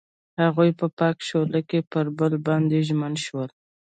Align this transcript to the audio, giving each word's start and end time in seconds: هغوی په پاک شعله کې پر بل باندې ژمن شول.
هغوی 0.41 0.69
په 0.79 0.85
پاک 0.97 1.15
شعله 1.27 1.61
کې 1.69 1.79
پر 1.91 2.05
بل 2.17 2.33
باندې 2.47 2.85
ژمن 2.87 3.13
شول. 3.25 3.49